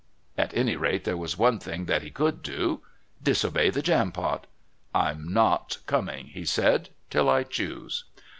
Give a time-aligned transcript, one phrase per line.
[0.35, 2.81] At any rate, there was one thing that he could do,
[3.21, 4.47] disobey the Jampot.
[4.95, 8.05] "I'm not coming," he said, "till I choose."